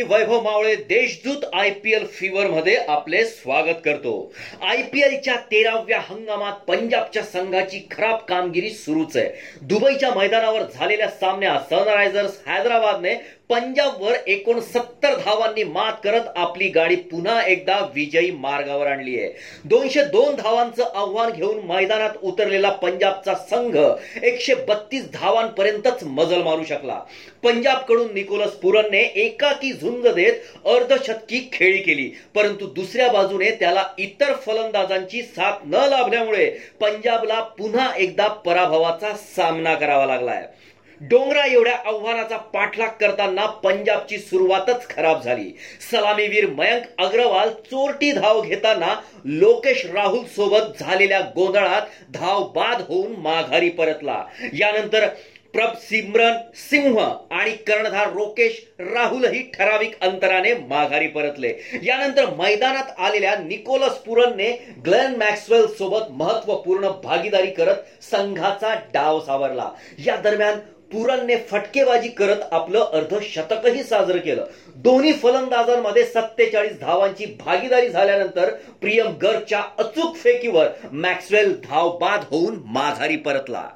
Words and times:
Me 0.00 0.06
Vaibhav 0.06 0.40
Mawale 0.42 0.74
Deshdoot 0.88 1.44
I 1.54 1.70
P 1.70 1.92
L 1.92 2.04
fever 2.06 2.46
मध्ये 2.46 2.74
आपले 2.88 3.24
स्वागत 3.24 3.80
करतो. 3.84 4.12
आय 4.62 4.82
पी 4.82 5.00
एलच्या 5.00 5.34
तेराव्या 5.50 5.98
हंगामात 6.00 6.52
पंजाबच्या 6.68 7.22
संघाची 7.22 7.80
खराब 7.90 8.18
कामगिरी 8.28 8.70
सुरूच 8.70 9.16
आहे. 9.16 9.28
दुबईच्या 9.62 10.10
मैदानावर 10.14 10.62
झालेल्या 10.74 11.08
सामन्यात 11.08 11.68
सनरायझर्स 11.70 12.40
हैदराबादने 12.46 13.14
पंजाबवर 13.50 14.12
एकोणसत्तर 14.26 15.14
धावांनी 15.14 15.62
मात 15.64 15.92
करत 16.04 16.26
आपली 16.36 16.68
गाडी 16.68 16.96
पुन्हा 16.96 17.40
एकदा 17.46 17.78
विजयी 17.94 18.30
मार्गावर 18.30 18.86
आणली 18.86 19.18
आहे. 19.20 19.30
दोनशे 19.64 20.04
दोन 20.04 20.34
धावांचं 20.34 20.82
आव्हान 20.94 21.30
घेऊन 21.30 21.58
मैदानात 21.64 22.10
उतरलेला 22.22 22.70
पंजाबचा 22.70 23.34
संघ 23.50 23.76
एकशे 24.22 24.54
बत्तीस 24.68 25.10
धावांपर्यंतच 25.12 26.04
मजल 26.04 26.42
मारू 26.42 26.64
शकला. 26.64 27.00
पंजाबकडून 27.42 28.14
निकोलस 28.14 28.52
पुरनने 28.52 29.02
एकाकी 29.24 29.72
झुंज 29.72 30.06
देत 30.06 30.66
अर्धशतकी 30.66 31.48
खेळी 31.52 31.78
केली. 31.78 32.08
परंतु 32.34 32.66
दुसऱ्या 32.66 33.12
बाजूने 33.12 33.50
त्याला 33.50 33.84
इतर 33.98 34.32
फलंदाजांची 34.46 35.22
साथ 35.22 35.66
न 35.66 35.88
लाभल्यामुळे 35.88 36.50
पंजाबला 36.80 37.40
पुन्हा 37.58 37.90
एकदा 37.98 38.28
पराभवाचा 38.46 39.12
सामना 39.16 39.74
करावा 39.74 40.06
लागलाय. 40.06 40.46
डोंगरा 41.00 41.44
एवढ्या 41.46 41.74
आव्हानाचा 41.86 42.36
पाठलाग 42.36 42.88
करताना 43.00 43.44
पंजाबची 43.46 44.18
सुरुवातच 44.18 44.88
खराब 44.88 45.22
झाली. 45.22 45.50
सलामीवीर 45.90 46.46
मयंक 46.50 46.82
अग्रवाल 46.98 47.48
चोरटी 47.48 48.10
धाव 48.12 48.40
घेताना 48.40 48.94
लोकेश 49.24 49.84
राहुल 49.86 50.24
सोबत 50.24 50.80
झालेल्या 50.80 51.20
गोंधळात 51.34 51.86
धाव 52.10 52.42
बाद 52.54 52.82
होऊन 52.88 53.14
माघारी 53.18 53.68
परतला. 53.68 54.24
यानंतर 54.52 55.06
प्रभ 55.52 55.76
सिमरन 55.80 56.36
सिंह 56.54 56.98
आणि 57.30 57.50
कर्णधार 57.66 58.12
रोकेश 58.12 58.60
राहुलही 58.80 59.42
ठराविक 59.54 59.98
अंतराने 60.00 60.52
माघारी 60.68 61.06
परतले. 61.06 61.52
यानंतर 61.82 62.26
मैदानात 62.38 62.92
आलेल्या 62.98 63.34
निकोलस 63.38 63.96
पुरनने 63.98 64.50
ग्लेन 64.84 65.16
मॅक्सवेल 65.16 65.66
सोबत 65.66 66.10
महत्त्वपूर्ण 66.10 66.90
भागीदारी 67.04 67.50
करत 67.50 68.04
संघाचा 68.10 68.74
डाव 68.94 69.20
सावरला. 69.20 69.70
या 70.06 70.16
दरम्यान 70.16 70.58
पुरणने 70.92 71.36
फटकेबाजी 71.50 72.08
करत 72.08 72.42
आपलं 72.52 72.90
अर्धशतकही 72.92 73.82
साजरं 73.82 74.18
केलं. 74.18 74.44
दोन्ही 74.76 75.12
फलंदाजांमध्ये 75.12 76.04
सत्तेचाळीस 76.04 76.78
धावांची 76.80 77.26
भागीदारी 77.40 77.88
झाल्यानंतर 77.88 78.50
प्रियम 78.80 79.12
गर्गच्या 79.22 79.62
अचूक 79.78 80.16
फेकीवर 80.16 80.66
मॅक्सवेल 80.92 81.54
धाव 81.64 81.96
बाद 81.98 82.24
होऊन 82.30 82.60
माघारी 82.64 83.16
परतला. 83.16 83.68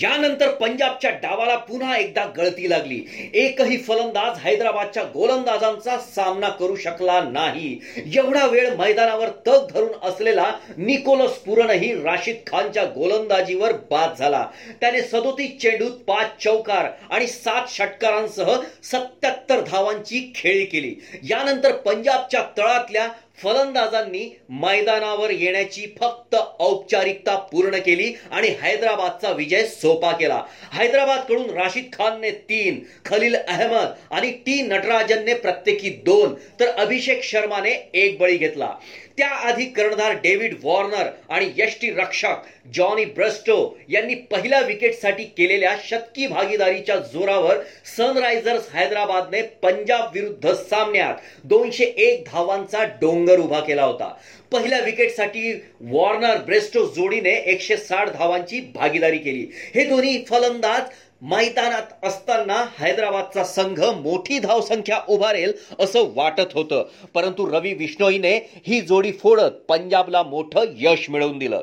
यानंतर 0.00 0.50
पंजाबच्या 0.50 1.10
डावाला 1.22 1.56
पुन्हा 1.56 1.96
एकदा 1.96 2.24
गळती 2.36 2.70
लागली. 2.70 3.00
एकही 3.34 3.76
फलंदाज 3.76 4.38
हैदराबादच्या 4.38 5.02
गोलंदाजांचा 5.14 5.96
सामना 6.14 6.48
करू 6.48 6.76
शकला 6.76 7.20
नाही. 7.20 7.78
एवढा 8.16 8.46
वेळ 8.46 8.68
मैदानावर 8.76 9.28
तग 9.46 9.66
धरून 9.74 9.92
असलेला 10.02 10.50
निकोलस 10.76 11.38
पुरणही 11.38 11.92
राशिद 11.94 12.36
खानच्या 12.46 12.84
गोलंदाजीवर 12.84 13.72
बाद 13.90 14.18
झाला. 14.18 14.46
त्याने 14.80 15.02
सदोतीस 15.02 15.58
चेंडूत 15.60 15.98
पाच 16.06 16.42
चौकार 16.44 16.88
आणि 17.10 17.26
सात 17.26 17.68
षटकारांसह 17.70 18.54
सत्याहत्तर 18.82 19.60
धावांची 19.60 20.32
खेळी 20.34 20.64
केली. 20.64 20.94
यानंतर 21.22 21.72
पंजाबच्या 21.76 22.42
तळातल्या 22.58 23.08
फलंदाजांनी 23.38 24.28
मैदानावर 24.62 25.30
येण्याची 25.30 25.86
फक्त 26.00 26.34
औपचारिकता 26.34 27.34
पूर्ण 27.52 27.78
केली 27.86 28.12
आणि 28.30 28.48
हैदराबादचा 28.60 29.30
विजय 29.30 29.64
सोपा 29.66 30.12
केला. 30.12 30.42
हैदराबादकडून 30.72 31.50
राशिद 31.50 31.84
खानने 31.92 32.30
तीन 32.30 32.78
खलील 33.04 33.36
अहमद 33.36 34.14
आणि 34.14 34.30
टी 34.46 34.60
नटराजनने 34.62 35.34
प्रत्येकी 35.34 35.90
दोन 36.04 36.34
तर 36.60 36.68
अभिषेक 36.76 37.24
शर्माने 37.24 37.72
एक 37.94 38.18
बळी 38.18 38.36
घेतला. 38.36 38.74
त्याआधी 39.18 39.64
कर्णधार 39.66 40.12
डेव्हिड 40.22 40.54
वॉर्नर 40.62 41.08
आणि 41.30 41.50
यष्टी 41.56 41.90
रक्षक 41.90 42.46
जॉनी 42.74 43.04
ब्रस्टो 43.04 43.56
यांनी 43.90 44.14
पहिल्या 44.30 44.60
विकेटसाठी 44.60 45.24
केलेल्या 45.36 45.74
शतकी 45.84 46.26
भागीदारीच्या 46.26 46.96
जोरावर 47.12 47.58
सनरायझर्स 47.96 48.68
हैदराबादने 48.74 49.42
पंजाब 49.62 50.08
विरुद्ध 50.14 50.52
सामन्यात 50.52 51.14
दोनशे 51.44 51.84
एक 51.84 52.24
धावांचा 52.32 52.84
डोंगर 53.00 53.31
उभा 53.38 53.60
केला 53.60 53.84
होता. 53.84 54.14
पहिल्या 54.52 54.78
विकेटसाठी 54.78 55.52
वॉर्नर 55.80 56.36
ब्रेस्टो 56.36 56.84
जोडीने 56.86 57.30
एकशे 57.30 57.76
साठ 57.76 58.12
धावांची 58.12 58.60
भागीदारी 58.74 59.18
केली. 59.18 59.46
हे 59.74 59.84
दोन्ही 59.84 60.24
फलंदाज 60.28 60.82
मैदानात 61.22 62.06
असताना 62.06 62.64
हैदराबादचा 62.78 63.44
संघ 63.44 63.84
मोठी 63.84 64.38
धावसंख्या 64.38 65.00
उभारेल 65.08 65.52
असं 65.80 66.08
वाटत 66.14 66.54
होतं. 66.54 66.88
परंतु 67.14 67.46
रवी 67.46 67.74
विष्णोईने 67.74 68.36
ही 68.66 68.80
जोडी 68.80 69.12
फोडत 69.12 69.62
पंजाबला 69.68 70.22
मोठं 70.22 70.64
यश 70.76 71.10
मिळवून 71.10 71.38
दिलं. 71.38 71.62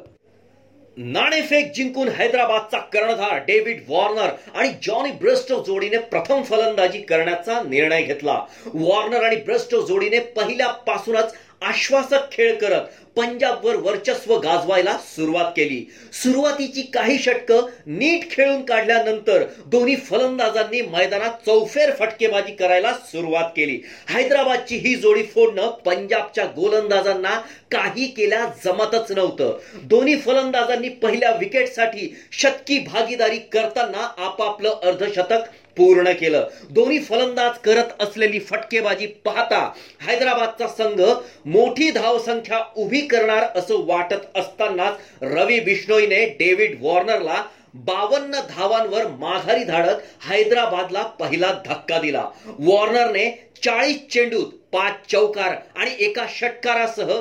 नाणेफेक 0.97 1.72
जिंकून 1.72 2.08
हैदराबादचा 2.08 2.78
कर्णधार 2.78 3.38
डेव्हिड 3.38 3.84
वॉर्नर 3.88 4.29
आणि 4.56 4.69
जॉनी 4.84 5.12
ब्रेस्टो 5.12 5.63
जोडीने 5.63 5.97
प्रथम 5.97 6.41
फलंदाजी 6.41 7.02
करण्याचा 7.02 7.62
निर्णय 7.63 8.02
घेतला. 8.02 8.46
वॉर्नर 8.74 9.24
आणि 9.24 9.35
ब्रेस्टो 9.35 9.81
जोडीने 9.81 10.19
पहिल्यापासूनच 10.19 11.35
आश्वासक 11.62 12.31
खेळ 12.31 12.56
करत 12.56 12.86
पंजाबवर 13.16 13.75
वर्चस्व 13.75 14.36
गाजवायला 14.40 14.94
सुरुवात 15.06 15.52
केली. 15.56 15.84
सुरुवातीची 16.14 16.81
काही 16.94 17.18
षटकं 17.20 17.66
नीट 17.88 18.30
खेळून 18.31 18.62
काढल्यानंतर 18.66 19.44
दोन्ही 19.66 19.96
फलंदाजांनी 19.96 20.81
मैदानात 20.81 21.46
चौफेर 21.46 21.92
फटकेबाजी 22.00 22.56
करायला 22.56 22.94
सुरुवात 23.12 23.50
केली. 23.56 23.80
हैदराबादची 24.09 24.78
ही 24.78 24.96
जोडी 24.96 25.24
फोडणं 25.24 25.70
पंजाबच्या 25.86 26.46
गोलंदाजांना 26.56 27.36
काही 27.72 28.08
केल्या 28.08 28.46
जमतच 28.66 29.12
नव्हतं. 29.12 29.58
दोन्ही 29.84 30.16
फलंदाजांनी 30.16 30.90
पहिल्या 30.90 31.31
विकेटसाठी 31.31 32.14
शतकी 32.31 32.80
भागीदारी 32.80 33.38
करताना 33.52 34.08
आपापलं 34.18 34.80
अर्धशतक 34.84 35.50
पूर्ण 35.78 36.12
केलं. 36.19 36.47
दोन्ही 36.69 37.00
फलंदाज 37.00 37.57
करत 37.63 38.02
असलेली 38.02 38.40
फटकेबाजी 38.40 39.07
पाहता 39.25 39.59
हैदराबादचा 40.02 40.68
संघ 40.68 41.02
मोठी 41.46 41.90
धावसंख्या 41.91 42.59
उभी 42.78 43.02
करणार 43.07 43.44
असं 43.56 43.85
वाटत 43.88 44.38
असतानाच 44.38 44.97
रवी 45.22 45.59
बिश्नोईने 45.59 46.25
डेव्हिड 46.40 46.78
वॉर्नरला 46.81 47.44
बावन्न 47.75 48.40
धावांवर 48.50 49.08
माघारी 49.19 49.63
धाडत 49.63 50.02
हैदराबादला 50.28 51.03
पहिला 51.19 51.52
धक्का 51.66 52.00
दिला. 52.00 52.24
वॉर्नरने 52.59 53.29
चाळीस 53.63 53.97
चेंडूत 54.12 54.53
पाच 54.74 55.06
चौकार 55.12 55.56
आणि 55.75 55.91
एका 56.06 56.25
षटकारासह 56.29 57.12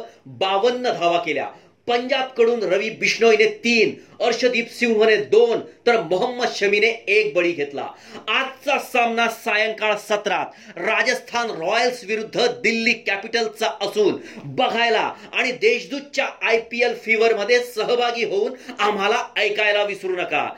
बावन्न 0.41 0.93
धावा 0.93 1.19
केल्या. 1.19 1.47
पंजाबकडून 1.89 2.63
रवी 2.63 2.91
बिश्नोईने 2.91 3.47
तीन 3.65 3.95
अर्षदीप 4.25 4.71
सिंहने 4.71 5.17
दोन 5.17 5.61
तर 5.87 6.01
मोहम्मद 6.01 6.49
शमीने 6.55 6.87
एक 7.09 7.35
बळी 7.35 7.53
घेतला. 7.53 7.87
आजचा 8.29 8.79
सामना 8.79 9.29
सायंकाळ 9.29 9.95
सत्रात. 10.09 10.79
राजस्थान 10.79 11.51
रॉयल्स 11.51 12.05
विरुद्ध 12.05 12.47
दिल्ली 12.63 12.93
कॅपिटलचा 12.93 13.67
असून 13.81 14.17
बघायला 14.45 15.11
आणि 15.33 15.53
देशदूतच्या 15.53 16.27
आय 16.43 16.61
पी 16.71 16.83
एल 16.83 16.95
फीवर 17.05 17.37
मध्ये 17.37 17.61
सहभागी 17.65 18.25
होऊन 18.25 18.53
आम्हाला 18.79 19.25
ऐकायला 19.37 19.83
विसरू 19.83 20.17
नका. 20.17 20.49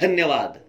धन्यवाद. 0.00 0.67